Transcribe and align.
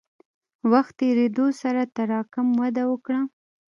وخت 0.71 0.93
تېرېدو 0.99 1.45
سره 1.61 1.81
تراکم 1.95 2.47
وده 2.61 2.83
وکړه. 2.91 3.21